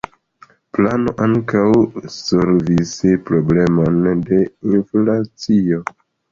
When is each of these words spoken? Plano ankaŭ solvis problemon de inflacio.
Plano 0.77 1.13
ankaŭ 1.25 1.65
solvis 2.15 2.95
problemon 3.29 4.03
de 4.33 4.43
inflacio. 4.75 5.83